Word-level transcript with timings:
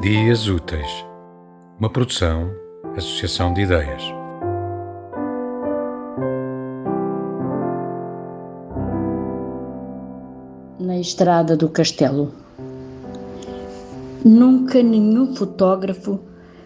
Dias 0.00 0.48
Úteis, 0.48 1.04
uma 1.78 1.90
produção, 1.90 2.50
associação 2.96 3.52
de 3.52 3.60
ideias. 3.60 4.02
Na 10.78 10.98
estrada 10.98 11.54
do 11.54 11.68
castelo. 11.68 12.32
Nunca 14.24 14.82
nenhum 14.82 15.36
fotógrafo 15.36 16.18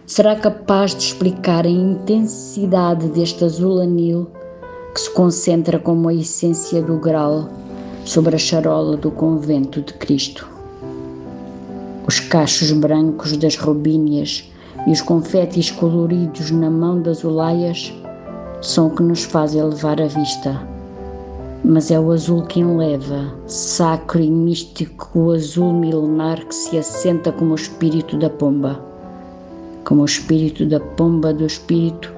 será 0.05 0.37
capaz 0.37 0.95
de 0.95 1.03
explicar 1.03 1.65
a 1.65 1.69
intensidade 1.69 3.09
deste 3.09 3.43
azul 3.43 3.81
anil 3.81 4.31
que 4.93 5.01
se 5.01 5.13
concentra 5.13 5.77
como 5.77 6.07
a 6.07 6.13
essência 6.13 6.81
do 6.81 6.97
grau 6.97 7.49
sobre 8.05 8.37
a 8.37 8.39
charola 8.39 8.95
do 8.95 9.11
convento 9.11 9.81
de 9.81 9.93
Cristo 9.95 10.54
os 12.07 12.19
cachos 12.19 12.71
brancos 12.71 13.35
das 13.37 13.55
robínias 13.55 14.51
e 14.85 14.91
os 14.91 15.01
confetes 15.01 15.71
coloridos 15.71 16.51
na 16.51 16.69
mão 16.69 17.01
das 17.01 17.23
olaias 17.25 17.91
são 18.61 18.87
o 18.87 18.95
que 18.95 19.01
nos 19.01 19.23
faz 19.23 19.55
elevar 19.55 19.99
a 19.99 20.05
vista. 20.05 20.61
Mas 21.63 21.89
é 21.89 21.99
o 21.99 22.11
azul 22.11 22.43
que 22.43 22.59
enleva, 22.59 23.33
sacro 23.47 24.21
e 24.21 24.29
místico, 24.29 25.09
o 25.19 25.31
azul 25.31 25.73
milenar 25.73 26.45
que 26.45 26.53
se 26.53 26.77
assenta 26.77 27.31
como 27.31 27.53
o 27.53 27.55
espírito 27.55 28.17
da 28.17 28.29
pomba, 28.29 28.79
como 29.83 30.03
o 30.03 30.05
espírito 30.05 30.63
da 30.67 30.79
pomba 30.79 31.33
do 31.33 31.45
espírito 31.45 32.13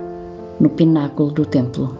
no 0.59 0.69
pináculo 0.69 1.31
do 1.31 1.45
templo. 1.45 1.97